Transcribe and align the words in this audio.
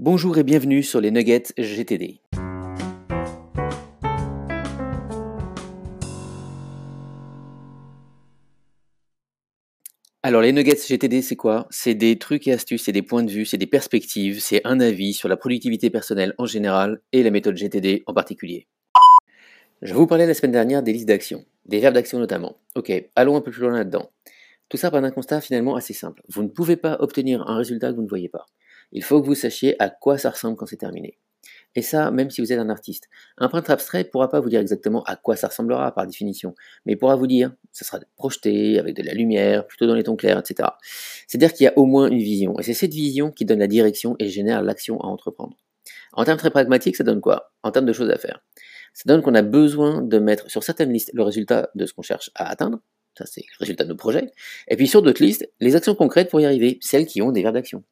Bonjour 0.00 0.36
et 0.38 0.42
bienvenue 0.42 0.82
sur 0.82 1.00
les 1.00 1.12
Nuggets 1.12 1.52
GTD. 1.56 2.20
Alors 10.24 10.42
les 10.42 10.52
Nuggets 10.52 10.74
GTD 10.88 11.22
c'est 11.22 11.36
quoi? 11.36 11.68
C'est 11.70 11.94
des 11.94 12.18
trucs 12.18 12.48
et 12.48 12.52
astuces, 12.52 12.82
c'est 12.82 12.90
des 12.90 13.02
points 13.02 13.22
de 13.22 13.30
vue, 13.30 13.44
c'est 13.46 13.56
des 13.56 13.68
perspectives, 13.68 14.40
c'est 14.40 14.62
un 14.64 14.80
avis 14.80 15.14
sur 15.14 15.28
la 15.28 15.36
productivité 15.36 15.90
personnelle 15.90 16.34
en 16.38 16.46
général 16.46 17.00
et 17.12 17.22
la 17.22 17.30
méthode 17.30 17.56
GTD 17.56 18.02
en 18.08 18.14
particulier. 18.14 18.66
Je 19.80 19.94
vous 19.94 20.08
parlais 20.08 20.26
la 20.26 20.34
semaine 20.34 20.50
dernière 20.50 20.82
des 20.82 20.92
listes 20.92 21.06
d'actions, 21.06 21.44
des 21.66 21.78
verbes 21.78 21.94
d'action 21.94 22.18
notamment. 22.18 22.56
Ok, 22.74 22.92
allons 23.14 23.36
un 23.36 23.40
peu 23.40 23.52
plus 23.52 23.62
loin 23.62 23.74
là-dedans. 23.74 24.10
Tout 24.68 24.76
ça 24.76 24.90
part 24.90 25.02
d'un 25.02 25.12
constat 25.12 25.40
finalement 25.40 25.76
assez 25.76 25.94
simple. 25.94 26.20
Vous 26.28 26.42
ne 26.42 26.48
pouvez 26.48 26.76
pas 26.76 26.96
obtenir 26.98 27.48
un 27.48 27.56
résultat 27.58 27.92
que 27.92 27.96
vous 27.96 28.02
ne 28.02 28.08
voyez 28.08 28.28
pas. 28.28 28.46
Il 28.92 29.02
faut 29.02 29.20
que 29.20 29.26
vous 29.26 29.34
sachiez 29.34 29.80
à 29.82 29.88
quoi 29.90 30.18
ça 30.18 30.30
ressemble 30.30 30.56
quand 30.56 30.66
c'est 30.66 30.76
terminé. 30.76 31.18
Et 31.76 31.82
ça, 31.82 32.10
même 32.10 32.30
si 32.30 32.40
vous 32.40 32.52
êtes 32.52 32.58
un 32.58 32.70
artiste. 32.70 33.08
Un 33.36 33.48
peintre 33.48 33.70
abstrait 33.70 34.04
ne 34.04 34.08
pourra 34.08 34.28
pas 34.28 34.40
vous 34.40 34.48
dire 34.48 34.60
exactement 34.60 35.02
à 35.04 35.16
quoi 35.16 35.34
ça 35.34 35.48
ressemblera 35.48 35.92
par 35.92 36.06
définition, 36.06 36.54
mais 36.86 36.92
il 36.92 36.96
pourra 36.96 37.16
vous 37.16 37.26
dire, 37.26 37.52
ça 37.72 37.84
sera 37.84 37.98
projeté 38.16 38.78
avec 38.78 38.94
de 38.94 39.02
la 39.02 39.12
lumière, 39.12 39.66
plutôt 39.66 39.86
dans 39.86 39.94
les 39.94 40.04
tons 40.04 40.16
clairs, 40.16 40.38
etc. 40.38 40.68
C'est-à-dire 41.26 41.52
qu'il 41.52 41.64
y 41.64 41.68
a 41.68 41.76
au 41.76 41.86
moins 41.86 42.08
une 42.08 42.18
vision, 42.18 42.58
et 42.58 42.62
c'est 42.62 42.74
cette 42.74 42.94
vision 42.94 43.32
qui 43.32 43.44
donne 43.44 43.58
la 43.58 43.66
direction 43.66 44.14
et 44.20 44.28
génère 44.28 44.62
l'action 44.62 45.00
à 45.00 45.06
entreprendre. 45.06 45.56
En 46.12 46.24
termes 46.24 46.38
très 46.38 46.50
pragmatiques, 46.50 46.96
ça 46.96 47.04
donne 47.04 47.20
quoi? 47.20 47.52
En 47.64 47.72
termes 47.72 47.86
de 47.86 47.92
choses 47.92 48.10
à 48.10 48.18
faire. 48.18 48.40
Ça 48.94 49.02
donne 49.06 49.22
qu'on 49.22 49.34
a 49.34 49.42
besoin 49.42 50.00
de 50.00 50.18
mettre 50.18 50.48
sur 50.48 50.62
certaines 50.62 50.92
listes 50.92 51.10
le 51.12 51.24
résultat 51.24 51.70
de 51.74 51.86
ce 51.86 51.92
qu'on 51.92 52.02
cherche 52.02 52.30
à 52.36 52.48
atteindre, 52.48 52.78
ça 53.16 53.26
c'est 53.26 53.42
le 53.42 53.56
résultat 53.60 53.84
de 53.84 53.90
nos 53.90 53.96
projets, 53.96 54.30
et 54.68 54.76
puis 54.76 54.86
sur 54.86 55.02
d'autres 55.02 55.22
listes, 55.22 55.48
les 55.60 55.76
actions 55.76 55.94
concrètes 55.94 56.30
pour 56.30 56.40
y 56.40 56.44
arriver, 56.44 56.78
celles 56.80 57.06
qui 57.06 57.22
ont 57.22 57.32
des 57.32 57.42
verbes 57.42 57.54
d'action. 57.54 57.84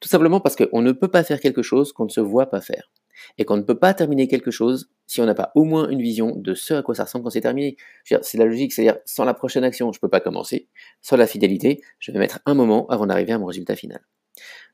Tout 0.00 0.08
simplement 0.08 0.40
parce 0.40 0.56
qu'on 0.56 0.82
ne 0.82 0.92
peut 0.92 1.08
pas 1.08 1.24
faire 1.24 1.40
quelque 1.40 1.62
chose 1.62 1.92
qu'on 1.92 2.04
ne 2.04 2.10
se 2.10 2.20
voit 2.20 2.50
pas 2.50 2.60
faire, 2.60 2.90
et 3.38 3.44
qu'on 3.44 3.56
ne 3.56 3.62
peut 3.62 3.78
pas 3.78 3.94
terminer 3.94 4.28
quelque 4.28 4.50
chose 4.50 4.90
si 5.06 5.20
on 5.20 5.26
n'a 5.26 5.34
pas 5.34 5.52
au 5.54 5.64
moins 5.64 5.88
une 5.90 6.00
vision 6.00 6.34
de 6.36 6.54
ce 6.54 6.74
à 6.74 6.82
quoi 6.82 6.94
ça 6.94 7.04
ressemble 7.04 7.24
quand 7.24 7.30
c'est 7.30 7.40
terminé. 7.40 7.76
C'est 8.04 8.38
la 8.38 8.44
logique, 8.44 8.72
c'est-à-dire 8.72 8.98
sans 9.04 9.24
la 9.24 9.34
prochaine 9.34 9.64
action, 9.64 9.92
je 9.92 9.98
ne 9.98 10.00
peux 10.00 10.08
pas 10.08 10.20
commencer, 10.20 10.68
sans 11.02 11.16
la 11.16 11.26
fidélité, 11.26 11.80
je 11.98 12.12
vais 12.12 12.18
mettre 12.18 12.40
un 12.46 12.54
moment 12.54 12.86
avant 12.88 13.06
d'arriver 13.06 13.32
à 13.32 13.38
mon 13.38 13.46
résultat 13.46 13.76
final. 13.76 14.00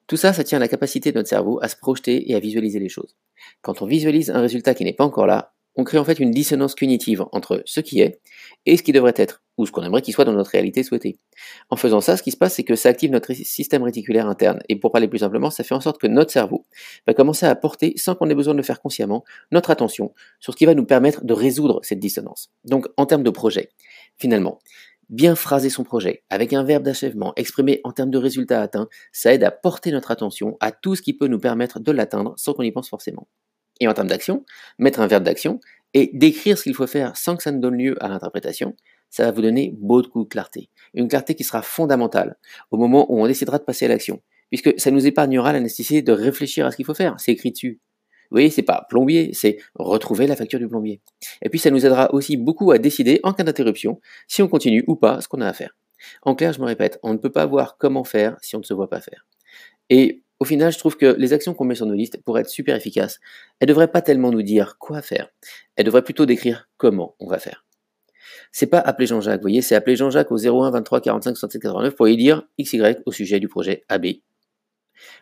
Tout 0.07 0.17
ça, 0.17 0.33
ça 0.33 0.45
tient 0.45 0.59
à 0.59 0.61
la 0.61 0.69
capacité 0.69 1.11
de 1.11 1.17
notre 1.17 1.29
cerveau 1.29 1.59
à 1.63 1.69
se 1.69 1.77
projeter 1.77 2.31
et 2.31 2.37
à 2.37 2.39
visualiser 2.39 2.79
les 2.79 2.89
choses. 2.89 3.17
Quand 3.63 3.83
on 3.83 3.87
visualise 3.87 4.31
un 4.31 4.41
résultat 4.41 4.75
qui 4.75 4.85
n'est 4.85 4.93
pas 4.93 5.05
encore 5.05 5.27
là, 5.27 5.56
on 5.77 5.85
crée 5.85 5.99
en 5.99 6.05
fait 6.05 6.19
une 6.19 6.31
dissonance 6.31 6.75
cognitive 6.75 7.25
entre 7.33 7.63
ce 7.67 7.81
qui 7.81 8.01
est 8.01 8.21
et 8.65 8.77
ce 8.77 8.83
qui 8.83 8.93
devrait 8.93 9.15
être, 9.17 9.43
ou 9.57 9.67
ce 9.67 9.73
qu'on 9.73 9.83
aimerait 9.83 10.03
qu'il 10.03 10.15
soit 10.15 10.25
dans 10.25 10.33
notre 10.33 10.51
réalité 10.51 10.83
souhaitée. 10.83 11.19
En 11.71 11.77
faisant 11.77 12.01
ça, 12.01 12.17
ce 12.17 12.23
qui 12.23 12.31
se 12.31 12.37
passe, 12.37 12.55
c'est 12.55 12.65
que 12.65 12.75
ça 12.75 12.89
active 12.89 13.11
notre 13.11 13.33
système 13.33 13.83
réticulaire 13.83 14.27
interne, 14.27 14.61
et 14.69 14.77
pour 14.77 14.91
parler 14.91 15.09
plus 15.09 15.19
simplement, 15.19 15.51
ça 15.51 15.65
fait 15.65 15.75
en 15.75 15.81
sorte 15.81 16.01
que 16.01 16.07
notre 16.07 16.33
cerveau 16.33 16.67
va 17.07 17.15
commencer 17.15 17.47
à 17.47 17.55
porter, 17.55 17.93
sans 17.97 18.15
qu'on 18.15 18.29
ait 18.31 18.35
besoin 18.35 18.55
de 18.55 18.59
le 18.59 18.65
faire 18.65 18.81
consciemment, 18.81 19.25
notre 19.53 19.71
attention 19.71 20.13
sur 20.41 20.53
ce 20.53 20.59
qui 20.59 20.65
va 20.65 20.75
nous 20.75 20.87
permettre 20.87 21.25
de 21.25 21.35
résoudre 21.35 21.81
cette 21.83 22.01
dissonance. 22.01 22.51
Donc 22.65 22.89
en 22.97 23.07
termes 23.07 23.23
de 23.23 23.31
projet, 23.31 23.69
finalement, 24.17 24.59
bien 25.09 25.37
phraser 25.37 25.71
son 25.71 25.85
projet, 25.85 26.25
avec 26.31 26.53
un 26.53 26.65
verbe 26.65 26.83
d'achèvement 26.83 27.33
exprimé 27.37 27.81
en 27.85 27.93
termes 27.93 28.11
de 28.11 28.19
résultats 28.19 28.63
atteints, 28.63 28.89
ça 29.13 29.33
aide 29.33 29.45
à 29.45 29.51
porter 29.51 29.93
notre 29.93 30.11
attention 30.11 30.57
à 30.61 30.73
tout 30.73 30.97
ce 30.97 31.03
qui 31.03 31.13
peut 31.13 31.29
nous 31.29 31.39
permettre 31.39 31.81
de 31.81 31.93
l'atteindre 31.93 32.35
sans 32.37 32.55
qu'on 32.55 32.63
y 32.63 32.73
pense 32.73 32.89
forcément. 32.89 33.29
Et 33.81 33.89
en 33.89 33.95
termes 33.95 34.09
d'action, 34.09 34.45
mettre 34.79 35.01
un 35.01 35.07
verbe 35.07 35.25
d'action 35.25 35.61
et 35.95 36.11
décrire 36.13 36.59
ce 36.59 36.65
qu'il 36.65 36.75
faut 36.75 36.87
faire 36.87 37.17
sans 37.17 37.37
que 37.37 37.43
ça 37.43 37.53
ne 37.53 37.61
donne 37.61 37.77
lieu 37.77 38.03
à 38.03 38.09
l'interprétation, 38.09 38.75
ça 39.11 39.25
va 39.25 39.31
vous 39.31 39.43
donner 39.43 39.75
beaucoup 39.79 40.25
de 40.25 40.29
clarté. 40.29 40.71
Une 40.95 41.09
clarté 41.09 41.35
qui 41.35 41.45
sera 41.45 41.63
fondamentale 41.63 42.37
au 42.71 42.77
moment 42.77 43.11
où 43.11 43.21
on 43.21 43.27
décidera 43.27 43.59
de 43.59 43.65
passer 43.65 43.87
à 43.87 43.89
l'action, 43.89 44.21
puisque 44.51 44.79
ça 44.79 44.91
nous 44.91 45.07
épargnera 45.07 45.53
la 45.53 45.61
nécessité 45.61 46.03
de 46.03 46.13
réfléchir 46.13 46.67
à 46.67 46.71
ce 46.71 46.77
qu'il 46.77 46.85
faut 46.85 46.95
faire. 46.95 47.15
C'est 47.19 47.33
écrit 47.33 47.53
dessus. 47.53 47.81
Vous 48.31 48.35
voyez, 48.35 48.51
c'est 48.51 48.63
pas 48.63 48.87
plombier, 48.89 49.31
c'est 49.33 49.59
retrouver 49.75 50.27
la 50.27 50.35
facture 50.35 50.59
du 50.59 50.67
plombier. 50.67 51.01
Et 51.43 51.49
puis 51.49 51.61
ça 51.61 51.71
nous 51.71 51.87
aidera 51.87 52.13
aussi 52.13 52.37
beaucoup 52.37 52.73
à 52.73 52.79
décider 52.79 53.21
en 53.23 53.33
cas 53.33 53.45
d'interruption 53.45 54.01
si 54.27 54.43
on 54.43 54.49
continue 54.49 54.83
ou 54.89 54.97
pas 54.97 55.21
ce 55.21 55.29
qu'on 55.29 55.41
a 55.41 55.47
à 55.47 55.53
faire. 55.53 55.77
En 56.23 56.35
clair, 56.35 56.53
je 56.53 56.61
me 56.61 56.67
répète, 56.67 56.99
on 57.03 57.13
ne 57.13 57.19
peut 57.19 57.31
pas 57.31 57.47
voir 57.47 57.79
comment 57.79 58.05
faire 58.05 58.37
si 58.43 58.57
on 58.57 58.59
ne 58.59 58.65
se 58.65 58.75
voit 58.75 58.91
pas 58.91 59.01
faire. 59.01 59.27
Et 59.91 60.25
au 60.39 60.45
final, 60.45 60.73
je 60.73 60.79
trouve 60.79 60.97
que 60.97 61.15
les 61.19 61.33
actions 61.33 61.55
qu'on 61.55 61.65
met 61.65 61.75
sur 61.75 61.87
nos 61.87 61.95
listes, 61.95 62.23
pour 62.23 62.39
être 62.39 62.49
super 62.49 62.77
efficaces, 62.77 63.21
elles 63.59 63.69
ne 63.69 63.73
devraient 63.73 63.91
pas 63.91 64.03
tellement 64.03 64.31
nous 64.31 64.43
dire 64.43 64.77
quoi 64.79 65.03
faire, 65.03 65.31
elles 65.77 65.87
devraient 65.87 66.03
plutôt 66.03 66.27
décrire 66.27 66.69
comment 66.77 67.17
on 67.21 67.27
va 67.27 67.39
faire. 67.39 67.65
C'est 68.53 68.67
pas 68.67 68.79
appeler 68.79 69.07
Jean-Jacques, 69.07 69.41
vous 69.41 69.45
voyez, 69.45 69.63
c'est 69.63 69.75
appeler 69.75 69.97
Jean-Jacques 69.97 70.31
au 70.31 70.39
01 70.39 70.71
23 70.71 71.01
45 71.01 71.37
67 71.37 71.63
89 71.63 71.95
pour 71.95 72.07
lui 72.07 72.17
dire 72.17 72.43
XY 72.61 72.97
au 73.07 73.13
sujet 73.13 73.41
du 73.41 73.49
projet 73.49 73.85
AB. 73.89 74.07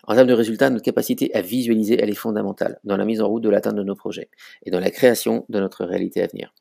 En 0.04 0.14
termes 0.14 0.28
de 0.28 0.34
résultats, 0.34 0.70
notre 0.70 0.84
capacité 0.84 1.34
à 1.34 1.40
visualiser, 1.40 1.98
elle 2.00 2.10
est 2.10 2.14
fondamentale 2.14 2.78
dans 2.84 2.96
la 2.96 3.04
mise 3.04 3.20
en 3.20 3.28
route 3.28 3.42
de 3.42 3.48
l'atteinte 3.48 3.74
de 3.74 3.82
nos 3.82 3.96
projets 3.96 4.30
et 4.64 4.70
dans 4.70 4.80
la 4.80 4.90
création 4.90 5.46
de 5.48 5.60
notre 5.60 5.84
réalité 5.84 6.22
à 6.22 6.26
venir. 6.26 6.54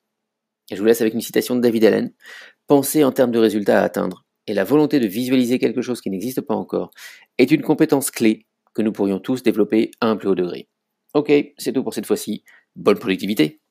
Je 0.71 0.77
vous 0.77 0.85
laisse 0.85 1.01
avec 1.01 1.13
une 1.13 1.21
citation 1.21 1.55
de 1.55 1.61
David 1.61 1.85
Allen. 1.85 2.13
Pensez 2.67 3.03
en 3.03 3.11
termes 3.11 3.31
de 3.31 3.39
résultats 3.39 3.81
à 3.81 3.83
atteindre 3.83 4.22
et 4.47 4.53
la 4.53 4.63
volonté 4.63 4.99
de 4.99 5.07
visualiser 5.07 5.59
quelque 5.59 5.81
chose 5.81 6.01
qui 6.01 6.09
n'existe 6.09 6.41
pas 6.41 6.55
encore 6.55 6.91
est 7.37 7.51
une 7.51 7.61
compétence 7.61 8.11
clé 8.11 8.45
que 8.73 8.81
nous 8.81 8.91
pourrions 8.91 9.19
tous 9.19 9.43
développer 9.43 9.91
à 10.01 10.07
un 10.07 10.15
plus 10.15 10.29
haut 10.29 10.35
degré. 10.35 10.67
Ok, 11.13 11.31
c'est 11.57 11.73
tout 11.73 11.83
pour 11.83 11.93
cette 11.93 12.07
fois-ci. 12.07 12.43
Bonne 12.75 12.97
productivité 12.97 13.61